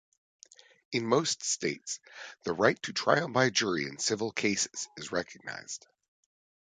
In 0.91 1.05
most 1.05 1.43
states, 1.43 1.99
the 2.43 2.53
right 2.53 2.81
to 2.81 2.91
trial 2.91 3.29
by 3.29 3.51
jury 3.51 3.85
in 3.85 3.99
civil 3.99 4.31
cases 4.31 4.89
is 4.97 5.11
recognized. 5.11 5.85